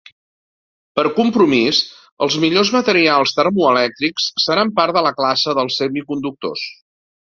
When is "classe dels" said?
5.21-5.79